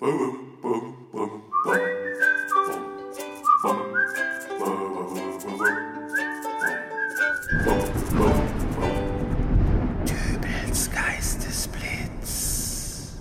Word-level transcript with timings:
Dübels 0.00 0.12
Geistesblitz. 10.92 13.16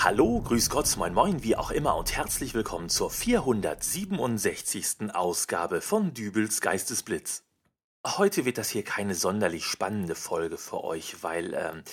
Hallo, 0.00 0.40
grüß 0.40 0.68
Gott, 0.70 0.96
moin 0.96 1.14
moin, 1.14 1.44
wie 1.44 1.54
auch 1.54 1.70
immer 1.70 1.94
und 1.94 2.16
herzlich 2.16 2.54
willkommen 2.54 2.88
zur 2.88 3.08
467. 3.08 5.14
Ausgabe 5.14 5.80
von 5.80 6.14
Dübels 6.14 6.60
Geistesblitz. 6.60 7.44
Heute 8.04 8.44
wird 8.44 8.58
das 8.58 8.70
hier 8.70 8.82
keine 8.82 9.14
sonderlich 9.14 9.66
spannende 9.66 10.16
Folge 10.16 10.58
für 10.58 10.82
euch, 10.82 11.22
weil 11.22 11.54
ähm, 11.54 11.84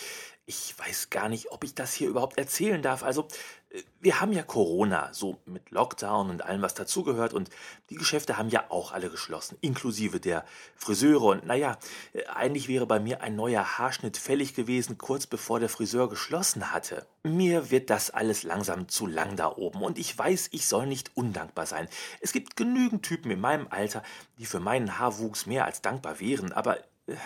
ich 0.49 0.73
weiß 0.79 1.11
gar 1.11 1.29
nicht, 1.29 1.51
ob 1.51 1.63
ich 1.63 1.75
das 1.75 1.93
hier 1.93 2.09
überhaupt 2.09 2.39
erzählen 2.39 2.81
darf. 2.81 3.03
Also, 3.03 3.27
äh, 3.69 3.83
wir 4.01 4.19
haben 4.19 4.31
ja 4.31 4.41
Corona, 4.41 5.13
so 5.13 5.37
mit 5.45 5.69
Lockdown 5.69 6.31
und 6.31 6.43
allem, 6.43 6.63
was 6.63 6.73
dazugehört. 6.73 7.35
Und 7.35 7.51
die 7.91 7.95
Geschäfte 7.95 8.35
haben 8.35 8.49
ja 8.49 8.65
auch 8.69 8.91
alle 8.91 9.11
geschlossen, 9.11 9.59
inklusive 9.61 10.19
der 10.19 10.43
Friseure. 10.75 11.21
Und 11.25 11.45
naja, 11.45 11.77
äh, 12.13 12.25
eigentlich 12.25 12.67
wäre 12.67 12.87
bei 12.87 12.99
mir 12.99 13.21
ein 13.21 13.35
neuer 13.35 13.77
Haarschnitt 13.77 14.17
fällig 14.17 14.55
gewesen, 14.55 14.97
kurz 14.97 15.27
bevor 15.27 15.59
der 15.59 15.69
Friseur 15.69 16.09
geschlossen 16.09 16.71
hatte. 16.73 17.05
Mir 17.21 17.69
wird 17.69 17.91
das 17.91 18.09
alles 18.09 18.41
langsam 18.41 18.87
zu 18.87 19.05
lang 19.05 19.35
da 19.35 19.55
oben. 19.55 19.83
Und 19.83 19.99
ich 19.99 20.17
weiß, 20.17 20.49
ich 20.51 20.65
soll 20.65 20.87
nicht 20.87 21.15
undankbar 21.15 21.67
sein. 21.67 21.87
Es 22.21 22.31
gibt 22.31 22.55
genügend 22.55 23.03
Typen 23.03 23.29
in 23.29 23.39
meinem 23.39 23.67
Alter, 23.69 24.01
die 24.39 24.47
für 24.47 24.59
meinen 24.59 24.97
Haarwuchs 24.97 25.45
mehr 25.45 25.65
als 25.65 25.83
dankbar 25.83 26.19
wären. 26.19 26.53
Aber. 26.53 26.79
Äh, 27.05 27.17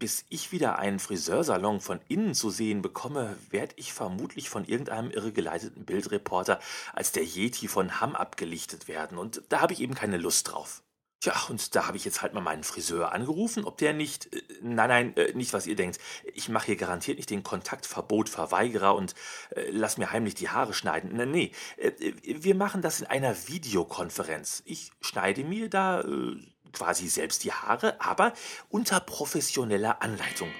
bis 0.00 0.24
ich 0.30 0.50
wieder 0.50 0.78
einen 0.80 0.98
Friseursalon 0.98 1.80
von 1.80 2.00
innen 2.08 2.34
zu 2.34 2.50
sehen 2.50 2.82
bekomme, 2.82 3.36
werde 3.50 3.74
ich 3.76 3.92
vermutlich 3.92 4.50
von 4.50 4.64
irgendeinem 4.64 5.12
irregeleiteten 5.12 5.84
Bildreporter 5.84 6.58
als 6.92 7.12
der 7.12 7.24
Yeti 7.24 7.68
von 7.68 8.00
Hamm 8.00 8.16
abgelichtet 8.16 8.88
werden. 8.88 9.18
Und 9.18 9.42
da 9.50 9.60
habe 9.60 9.74
ich 9.74 9.80
eben 9.80 9.94
keine 9.94 10.16
Lust 10.16 10.50
drauf. 10.50 10.82
Tja, 11.20 11.34
und 11.50 11.74
da 11.76 11.86
habe 11.86 11.98
ich 11.98 12.06
jetzt 12.06 12.22
halt 12.22 12.32
mal 12.32 12.40
meinen 12.40 12.64
Friseur 12.64 13.12
angerufen, 13.12 13.66
ob 13.66 13.76
der 13.76 13.92
nicht. 13.92 14.34
Äh, 14.34 14.40
nein, 14.62 14.88
nein, 14.88 15.16
äh, 15.18 15.34
nicht 15.34 15.52
was 15.52 15.66
ihr 15.66 15.76
denkt. 15.76 15.98
Ich 16.32 16.48
mache 16.48 16.66
hier 16.66 16.76
garantiert 16.76 17.18
nicht 17.18 17.28
den 17.28 17.42
Kontaktverbot-Verweigerer 17.42 18.94
und 18.94 19.14
äh, 19.50 19.68
lass 19.70 19.98
mir 19.98 20.12
heimlich 20.12 20.34
die 20.34 20.48
Haare 20.48 20.72
schneiden. 20.72 21.14
Nein, 21.14 21.30
nee. 21.30 21.52
Äh, 21.76 21.92
wir 22.22 22.54
machen 22.54 22.80
das 22.80 23.02
in 23.02 23.06
einer 23.06 23.36
Videokonferenz. 23.48 24.62
Ich 24.64 24.92
schneide 25.02 25.44
mir 25.44 25.68
da 25.68 26.00
äh, 26.00 26.36
quasi 26.72 27.08
selbst 27.08 27.44
die 27.44 27.52
Haare, 27.52 28.00
aber 28.00 28.32
unter 28.68 29.00
professioneller 29.00 30.02
Anleitung. 30.02 30.52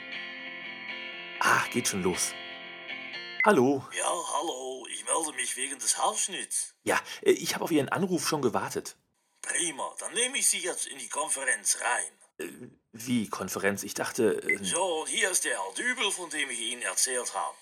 Ah, 1.40 1.64
geht 1.72 1.88
schon 1.88 2.02
los. 2.02 2.32
Hallo. 3.46 3.82
Ja, 3.96 4.12
hallo, 4.34 4.86
ich 4.92 5.04
melde 5.04 5.32
mich 5.36 5.56
wegen 5.56 5.78
des 5.78 5.96
Haarschnitts. 5.96 6.74
Ja, 6.84 7.00
äh, 7.22 7.30
ich 7.30 7.54
habe 7.54 7.64
auf 7.64 7.70
Ihren 7.70 7.88
Anruf 7.88 8.28
schon 8.28 8.42
gewartet. 8.42 8.96
Prima, 9.40 9.94
dann 9.98 10.12
nehme 10.12 10.36
ich 10.36 10.46
Sie 10.48 10.58
jetzt 10.58 10.86
in 10.86 10.98
die 10.98 11.08
Konferenz 11.08 11.78
rein. 11.80 12.46
Äh, 12.46 12.68
wie 12.92 13.28
Konferenz? 13.28 13.82
Ich 13.82 13.94
dachte. 13.94 14.42
Äh, 14.42 14.62
So, 14.62 15.00
und 15.00 15.08
hier 15.08 15.30
ist 15.30 15.44
der 15.44 15.52
Herr 15.52 15.72
Dübel, 15.74 16.10
von 16.10 16.28
dem 16.28 16.50
ich 16.50 16.60
Ihnen 16.60 16.82
erzählt 16.82 17.32
habe. 17.34 17.56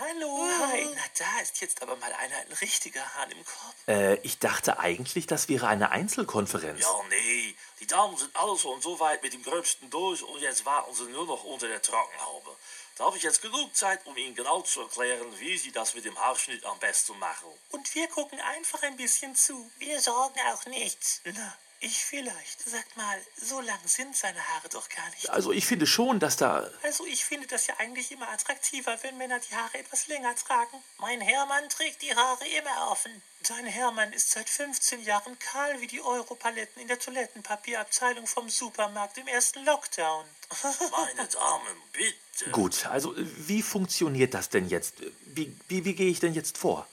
Hallo. 0.00 0.46
Hi. 0.68 0.86
Na, 0.94 1.00
da 1.18 1.40
ist 1.42 1.60
jetzt 1.60 1.82
aber 1.82 1.96
mal 1.96 2.12
einer 2.12 2.36
ein 2.36 2.52
richtiger 2.60 3.02
Hahn 3.16 3.30
im 3.32 3.44
Korb. 3.44 3.74
äh, 3.88 4.14
ich 4.22 4.38
dachte 4.38 4.78
eigentlich, 4.78 5.26
das 5.26 5.48
wäre 5.48 5.66
eine 5.66 5.90
Einzelkonferenz. 5.90 6.80
Ja, 6.80 7.02
nee, 7.08 7.54
die 7.80 7.86
Damen 7.86 8.16
sind 8.16 8.34
alle 8.36 8.56
schon 8.56 8.80
so 8.80 9.00
weit 9.00 9.22
mit 9.22 9.32
dem 9.32 9.42
Gröbsten 9.42 9.90
durch 9.90 10.22
und 10.22 10.40
jetzt 10.40 10.64
warten 10.64 10.94
sie 10.94 11.04
nur 11.04 11.26
noch 11.26 11.42
unter 11.44 11.66
der 11.66 11.82
Trockenhaube. 11.82 12.50
Da 12.96 13.04
habe 13.04 13.16
ich 13.16 13.22
jetzt 13.22 13.42
genug 13.42 13.74
Zeit, 13.76 14.04
um 14.06 14.16
Ihnen 14.16 14.34
genau 14.34 14.60
zu 14.62 14.82
erklären, 14.82 15.26
wie 15.38 15.56
Sie 15.56 15.70
das 15.70 15.94
mit 15.94 16.04
dem 16.04 16.18
Haarschnitt 16.18 16.64
am 16.64 16.78
besten 16.80 17.16
machen. 17.18 17.48
Und 17.70 17.94
wir 17.94 18.08
gucken 18.08 18.40
einfach 18.40 18.82
ein 18.82 18.96
bisschen 18.96 19.36
zu. 19.36 19.70
Wir 19.78 20.00
sorgen 20.00 20.38
auch 20.52 20.66
nichts. 20.66 21.20
Na, 21.24 21.56
ich 21.80 22.04
vielleicht. 22.04 22.68
Sagt 22.68 22.96
mal, 22.96 23.18
so 23.40 23.60
lang 23.60 23.78
sind 23.84 24.16
seine 24.16 24.38
Haare 24.38 24.68
doch 24.68 24.88
gar 24.88 25.08
nicht. 25.10 25.30
Also 25.30 25.52
ich 25.52 25.66
finde 25.66 25.86
schon, 25.86 26.20
dass 26.20 26.36
da. 26.36 26.68
Also 26.82 27.06
ich 27.06 27.24
finde 27.24 27.46
das 27.46 27.66
ja 27.66 27.74
eigentlich 27.78 28.10
immer 28.12 28.28
attraktiver, 28.28 28.96
wenn 29.02 29.16
Männer 29.16 29.38
die 29.38 29.54
Haare 29.54 29.78
etwas 29.78 30.08
länger 30.08 30.34
tragen. 30.34 30.82
Mein 30.98 31.20
Hermann 31.20 31.68
trägt 31.68 32.02
die 32.02 32.14
Haare 32.14 32.46
immer 32.58 32.90
offen. 32.90 33.22
Dein 33.48 33.66
Hermann 33.66 34.12
ist 34.12 34.32
seit 34.32 34.48
15 34.48 35.04
Jahren 35.04 35.38
kahl 35.38 35.80
wie 35.80 35.86
die 35.86 36.00
Europaletten 36.00 36.82
in 36.82 36.88
der 36.88 36.98
Toilettenpapierabteilung 36.98 38.26
vom 38.26 38.48
Supermarkt 38.48 39.16
im 39.18 39.28
ersten 39.28 39.64
Lockdown. 39.64 40.24
Meine 40.90 41.28
Damen, 41.28 41.82
bitte. 41.92 42.50
Gut, 42.50 42.86
also 42.86 43.14
wie 43.16 43.62
funktioniert 43.62 44.34
das 44.34 44.48
denn 44.48 44.68
jetzt? 44.68 44.96
Wie, 45.26 45.56
wie, 45.68 45.84
wie 45.84 45.94
gehe 45.94 46.10
ich 46.10 46.20
denn 46.20 46.34
jetzt 46.34 46.58
vor? 46.58 46.86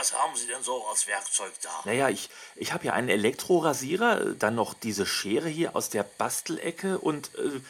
Was 0.00 0.14
haben 0.14 0.34
Sie 0.34 0.46
denn 0.46 0.62
so 0.62 0.86
als 0.86 1.06
Werkzeug 1.06 1.52
da? 1.60 1.82
Naja, 1.84 2.08
ich, 2.08 2.30
ich 2.56 2.72
habe 2.72 2.86
ja 2.86 2.94
einen 2.94 3.10
Elektrorasierer, 3.10 4.34
dann 4.34 4.54
noch 4.54 4.72
diese 4.72 5.04
Schere 5.04 5.46
hier 5.46 5.76
aus 5.76 5.90
der 5.90 6.04
Bastelecke 6.04 6.98
und 6.98 7.34
äh, 7.34 7.60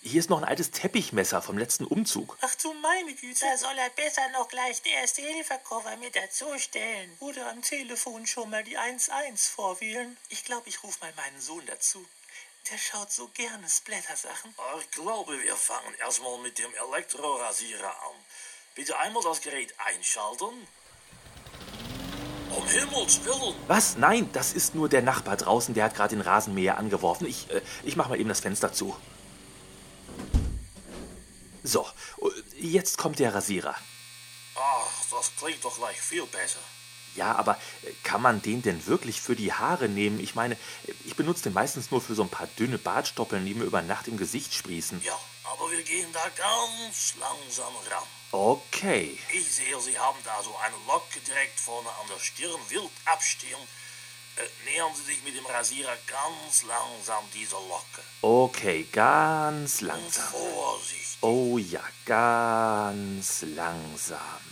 hier 0.00 0.20
ist 0.20 0.30
noch 0.30 0.38
ein 0.38 0.48
altes 0.48 0.70
Teppichmesser 0.70 1.42
vom 1.42 1.58
letzten 1.58 1.84
Umzug. 1.84 2.38
Ach 2.40 2.54
du 2.54 2.72
meine 2.72 3.12
Güte. 3.12 3.40
Da 3.44 3.58
soll 3.58 3.76
er 3.76 3.90
besser 3.90 4.26
noch 4.32 4.48
gleich 4.48 4.80
den 4.80 4.92
Erste-Hilfe-Koffer 4.92 5.98
mit 5.98 6.16
dazustellen. 6.16 7.14
Oder 7.20 7.50
am 7.50 7.60
Telefon 7.60 8.26
schon 8.26 8.48
mal 8.48 8.64
die 8.64 8.76
11 8.76 9.10
vorwählen. 9.46 10.16
Ich 10.30 10.46
glaube, 10.46 10.70
ich 10.70 10.82
rufe 10.82 10.98
mal 11.02 11.12
meinen 11.14 11.42
Sohn 11.42 11.66
dazu. 11.66 12.02
Der 12.70 12.78
schaut 12.78 13.12
so 13.12 13.28
gerne 13.34 13.68
Splatter-Sachen. 13.68 14.54
Ich 14.80 14.90
glaube, 14.92 15.42
wir 15.42 15.56
fangen 15.56 15.94
erstmal 15.98 16.38
mit 16.38 16.58
dem 16.58 16.72
Elektrorasierer 16.88 17.90
an. 17.90 18.16
Bitte 18.74 18.98
einmal 18.98 19.22
das 19.22 19.42
Gerät 19.42 19.74
einschalten. 19.78 20.66
Um 22.56 22.66
Himmels 22.66 23.22
Willen! 23.24 23.54
Was? 23.66 23.96
Nein, 23.98 24.30
das 24.32 24.54
ist 24.54 24.74
nur 24.74 24.88
der 24.88 25.02
Nachbar 25.02 25.36
draußen, 25.36 25.74
der 25.74 25.84
hat 25.84 25.94
gerade 25.94 26.16
den 26.16 26.22
Rasenmäher 26.22 26.78
angeworfen. 26.78 27.26
Ich, 27.26 27.50
äh, 27.50 27.60
ich 27.84 27.96
mache 27.96 28.08
mal 28.08 28.18
eben 28.18 28.28
das 28.28 28.40
Fenster 28.40 28.72
zu. 28.72 28.96
So, 31.62 31.86
äh, 32.22 32.66
jetzt 32.66 32.96
kommt 32.96 33.18
der 33.18 33.34
Rasierer. 33.34 33.74
Ach, 34.54 35.04
das 35.10 35.32
klingt 35.38 35.62
doch 35.64 35.76
gleich 35.76 36.00
viel 36.00 36.24
besser. 36.26 36.60
Ja, 37.14 37.34
aber 37.34 37.58
äh, 37.82 37.92
kann 38.04 38.22
man 38.22 38.40
den 38.40 38.62
denn 38.62 38.86
wirklich 38.86 39.20
für 39.20 39.36
die 39.36 39.52
Haare 39.52 39.88
nehmen? 39.88 40.18
Ich 40.20 40.34
meine, 40.34 40.54
äh, 40.54 40.92
ich 41.04 41.16
benutze 41.16 41.44
den 41.44 41.52
meistens 41.52 41.90
nur 41.90 42.00
für 42.00 42.14
so 42.14 42.22
ein 42.22 42.30
paar 42.30 42.48
dünne 42.58 42.78
Bartstoppeln, 42.78 43.44
die 43.44 43.54
mir 43.54 43.64
über 43.64 43.82
Nacht 43.82 44.08
im 44.08 44.16
Gesicht 44.16 44.54
sprießen. 44.54 45.02
Ja, 45.04 45.18
aber 45.44 45.70
wir 45.70 45.82
gehen 45.82 46.08
da 46.12 46.24
ganz 46.36 47.14
langsam 47.20 47.74
ran. 47.90 48.04
Okay. 48.36 49.18
Ich 49.32 49.50
sehe, 49.50 49.80
Sie 49.80 49.98
haben 49.98 50.18
da 50.22 50.42
so 50.42 50.54
eine 50.58 50.76
Locke 50.86 51.20
direkt 51.20 51.58
vorne 51.58 51.88
an 51.88 52.06
der 52.08 52.18
Stirn, 52.18 52.60
wild 52.68 52.90
abstirn. 53.06 53.60
Äh, 54.36 54.70
nähern 54.70 54.94
Sie 54.94 55.04
sich 55.04 55.22
mit 55.22 55.34
dem 55.34 55.46
Rasierer 55.46 55.96
ganz 56.06 56.62
langsam 56.64 57.24
dieser 57.32 57.58
Locke. 57.60 58.02
Okay, 58.20 58.86
ganz 58.92 59.80
Und 59.80 59.88
langsam. 59.88 60.24
Vorsicht. 60.28 61.16
Oh 61.22 61.56
ja, 61.56 61.82
ganz 62.04 63.40
langsam. 63.40 64.44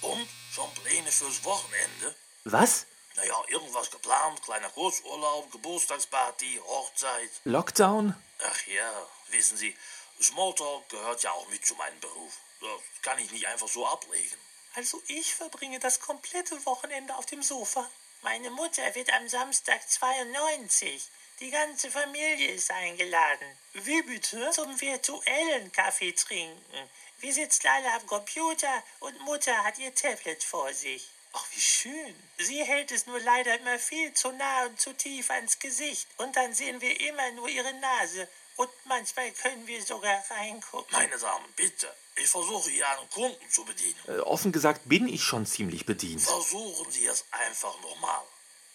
Und 0.00 0.28
schon 0.52 0.74
Pläne 0.74 1.12
fürs 1.12 1.44
Wochenende? 1.44 2.16
Was? 2.44 2.86
Naja, 3.14 3.36
irgendwas 3.46 3.92
geplant, 3.92 4.42
kleiner 4.42 4.70
Kurzurlaub, 4.70 5.52
Geburtstagsparty, 5.52 6.60
Hochzeit. 6.66 7.30
Lockdown? 7.44 8.12
Ach 8.42 8.66
ja, 8.66 9.06
wissen 9.28 9.56
Sie, 9.56 9.76
Smalltalk 10.20 10.88
gehört 10.88 11.22
ja 11.22 11.30
auch 11.30 11.48
mit 11.48 11.64
zu 11.64 11.76
meinem 11.76 12.00
Beruf. 12.00 12.32
Das 12.60 12.80
kann 13.02 13.18
ich 13.18 13.30
nicht 13.30 13.46
einfach 13.46 13.68
so 13.68 13.86
ablegen. 13.86 14.36
Also 14.74 15.02
ich 15.08 15.34
verbringe 15.34 15.80
das 15.80 16.00
komplette 16.00 16.64
Wochenende 16.66 17.16
auf 17.16 17.26
dem 17.26 17.42
Sofa. 17.42 17.90
Meine 18.22 18.50
Mutter 18.50 18.94
wird 18.94 19.12
am 19.12 19.28
Samstag 19.28 19.88
92. 19.88 21.08
Die 21.40 21.50
ganze 21.50 21.90
Familie 21.90 22.50
ist 22.50 22.70
eingeladen. 22.70 23.58
Wie 23.72 24.02
bitte? 24.02 24.50
Zum 24.50 24.78
virtuellen 24.78 25.72
Kaffee 25.72 26.12
trinken. 26.12 26.90
Wir 27.20 27.32
sitzen 27.32 27.66
alle 27.66 27.92
am 27.94 28.06
Computer 28.06 28.82
und 29.00 29.18
Mutter 29.20 29.64
hat 29.64 29.78
ihr 29.78 29.94
Tablet 29.94 30.44
vor 30.44 30.72
sich. 30.74 31.08
Ach, 31.32 31.46
wie 31.54 31.60
schön. 31.60 32.14
Sie 32.38 32.64
hält 32.64 32.90
es 32.90 33.06
nur 33.06 33.20
leider 33.20 33.58
immer 33.58 33.78
viel 33.78 34.12
zu 34.14 34.32
nah 34.32 34.66
und 34.66 34.80
zu 34.80 34.92
tief 34.94 35.30
ans 35.30 35.58
Gesicht. 35.58 36.08
Und 36.16 36.34
dann 36.34 36.54
sehen 36.54 36.80
wir 36.80 37.00
immer 37.00 37.30
nur 37.32 37.48
ihre 37.48 37.72
Nase. 37.74 38.28
Und 38.56 38.70
manchmal 38.84 39.30
können 39.32 39.66
wir 39.66 39.82
sogar 39.82 40.22
reingucken. 40.30 40.92
Meine 40.92 41.16
Damen, 41.16 41.46
bitte. 41.56 41.94
Ich 42.16 42.28
versuche 42.28 42.70
hier 42.70 42.86
einen 42.90 43.08
Kunden 43.08 43.50
zu 43.50 43.64
bedienen. 43.64 43.98
Äh, 44.08 44.18
offen 44.18 44.52
gesagt 44.52 44.82
bin 44.84 45.08
ich 45.08 45.22
schon 45.22 45.46
ziemlich 45.46 45.86
bedient. 45.86 46.20
Versuchen 46.20 46.90
Sie 46.90 47.06
es 47.06 47.24
einfach 47.30 47.80
nochmal. 47.80 48.22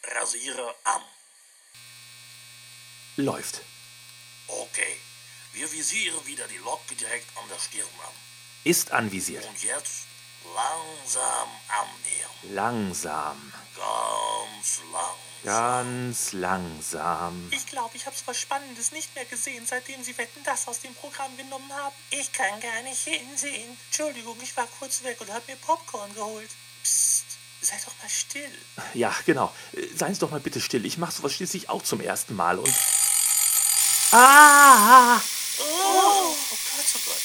Rasierer 0.04 0.76
an. 0.86 1.02
Läuft. 3.18 3.62
Okay. 4.48 4.98
Wir 5.54 5.72
visieren 5.72 6.26
wieder 6.26 6.48
die 6.48 6.58
Locke 6.58 6.96
direkt 6.96 7.38
an 7.38 7.48
der 7.50 7.60
Stirn 7.60 7.88
an. 8.06 8.14
Ist 8.64 8.92
anvisiert. 8.92 9.46
Und 9.46 9.64
jetzt 9.64 10.08
Langsam 10.54 11.50
annähern. 11.70 12.54
Langsam. 12.54 13.54
Ganz 13.76 14.80
langsam. 14.92 15.26
Ganz 15.44 16.34
langsam. 16.34 17.50
Ich 17.52 17.68
glaube, 17.68 17.96
ich 17.96 18.06
habe 18.06 18.16
was 18.26 18.40
Spannendes 18.40 18.92
nicht 18.92 19.14
mehr 19.14 19.26
gesehen, 19.26 19.66
seitdem 19.68 20.04
Sie 20.04 20.18
Wetten 20.18 20.44
das 20.44 20.68
aus 20.68 20.80
dem 20.80 20.96
Programm 20.96 21.38
genommen 21.38 21.72
haben. 21.72 21.96
Ich 22.10 22.32
kann 22.32 22.60
gar 22.60 22.82
nicht 22.82 23.04
hinsehen. 23.04 23.78
Entschuldigung, 23.86 24.38
ich 24.42 24.58
war 24.58 24.68
kurz 24.80 25.04
weg 25.04 25.22
und 25.22 25.32
habe 25.32 25.44
mir 25.48 25.56
Popcorn 25.58 26.14
geholt. 26.16 26.50
Psst, 26.84 27.26
sei 27.62 27.76
doch 27.86 27.94
mal 28.02 28.10
still. 28.10 28.52
Ja, 28.94 29.16
genau. 29.26 29.54
Seien 29.96 30.16
Sie 30.16 30.20
doch 30.20 30.32
mal 30.32 30.40
bitte 30.40 30.60
still. 30.62 30.86
Ich 30.86 30.98
mache 30.98 31.12
sowas 31.12 31.34
schließlich 31.34 31.70
auch 31.70 31.84
zum 31.84 32.02
ersten 32.02 32.36
Mal 32.36 32.58
und. 32.58 32.74
Ah! 34.12 35.22
Oh, 35.60 35.62
oh 35.62 36.36
Gott, 36.50 36.86
oh 36.96 37.00
Gott. 37.06 37.22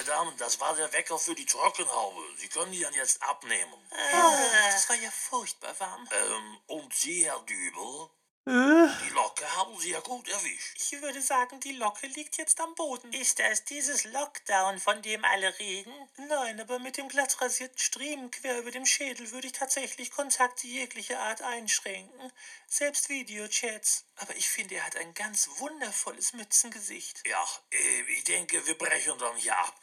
Meine 0.00 0.12
Damen, 0.12 0.36
das 0.38 0.58
war 0.60 0.74
der 0.76 0.90
Wecker 0.94 1.18
für 1.18 1.34
die 1.34 1.44
Trockenhaube. 1.44 2.22
Sie 2.38 2.48
können 2.48 2.72
die 2.72 2.80
dann 2.80 2.94
jetzt 2.94 3.22
abnehmen. 3.22 3.74
Ah, 3.90 4.70
das 4.72 4.88
war 4.88 4.96
ja 4.96 5.10
furchtbar 5.10 5.78
warm. 5.78 6.08
Ähm, 6.10 6.58
und 6.68 6.94
Sie, 6.94 7.26
Herr 7.26 7.38
Dübel? 7.40 8.08
Äh, 8.46 8.88
Die 9.04 9.10
Locke 9.10 9.56
haben 9.56 9.78
Sie 9.78 9.90
ja 9.90 10.00
gut 10.00 10.26
erwischt. 10.26 10.78
Ich 10.80 11.02
würde 11.02 11.20
sagen, 11.20 11.60
die 11.60 11.72
Locke 11.72 12.06
liegt 12.06 12.38
jetzt 12.38 12.58
am 12.60 12.74
Boden. 12.76 13.12
Ist 13.12 13.40
das 13.40 13.66
dieses 13.66 14.04
Lockdown, 14.04 14.78
von 14.78 15.02
dem 15.02 15.22
alle 15.22 15.58
reden? 15.58 15.92
Nein, 16.16 16.58
aber 16.62 16.78
mit 16.78 16.96
dem 16.96 17.10
glatt 17.10 17.38
rasierten 17.42 17.78
Striemen 17.78 18.30
quer 18.30 18.58
über 18.58 18.70
dem 18.70 18.86
Schädel 18.86 19.30
würde 19.32 19.48
ich 19.48 19.52
tatsächlich 19.52 20.10
Kontakte 20.10 20.66
jeglicher 20.66 21.20
Art 21.20 21.42
einschränken. 21.42 22.32
Selbst 22.66 23.10
Videochats. 23.10 24.06
Aber 24.16 24.34
ich 24.34 24.48
finde, 24.48 24.76
er 24.76 24.86
hat 24.86 24.96
ein 24.96 25.12
ganz 25.12 25.50
wundervolles 25.58 26.32
Mützengesicht. 26.32 27.22
Ja, 27.28 27.46
äh, 27.70 28.00
ich 28.12 28.24
denke, 28.24 28.66
wir 28.66 28.78
brechen 28.78 29.18
dann 29.18 29.36
hier 29.36 29.58
ab. 29.58 29.74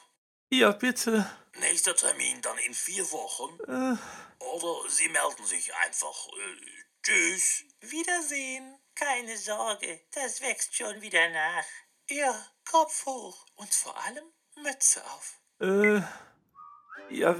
Ja, 0.51 0.71
bitte. 0.71 1.29
Nächster 1.59 1.95
Termin 1.95 2.41
dann 2.41 2.57
in 2.59 2.73
vier 2.73 3.03
Wochen. 3.11 3.57
Äh, 3.63 3.97
Oder 4.45 4.89
Sie 4.89 5.09
melden 5.09 5.45
sich 5.45 5.73
einfach. 5.75 6.27
Äh, 6.27 6.83
tschüss. 7.03 7.63
Wiedersehen. 7.81 8.77
Keine 8.95 9.37
Sorge, 9.37 10.01
das 10.11 10.41
wächst 10.41 10.75
schon 10.75 11.01
wieder 11.01 11.29
nach. 11.29 11.65
Ja, 12.09 12.33
Kopf 12.69 13.05
hoch. 13.05 13.45
Und 13.55 13.71
vor 13.73 13.95
allem 14.05 14.25
Mütze 14.63 15.03
auf. 15.05 15.39
äh. 15.61 16.01
Ja, 17.09 17.35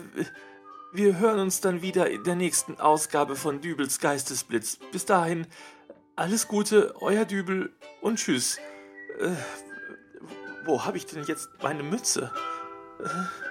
wir 0.94 1.18
hören 1.18 1.40
uns 1.40 1.60
dann 1.60 1.82
wieder 1.82 2.10
in 2.10 2.24
der 2.24 2.36
nächsten 2.36 2.80
Ausgabe 2.80 3.36
von 3.36 3.60
Dübels 3.60 4.00
Geistesblitz. 4.00 4.78
Bis 4.92 5.06
dahin, 5.06 5.46
alles 6.16 6.48
Gute, 6.48 6.96
euer 7.02 7.26
Dübel 7.26 7.76
und 8.02 8.18
tschüss. 8.18 8.60
Äh, 9.20 9.36
wo 10.66 10.86
habe 10.86 10.98
ich 10.98 11.06
denn 11.06 11.24
jetzt 11.26 11.50
meine 11.62 11.84
Mütze? 11.84 12.32
Uh. 13.04 13.28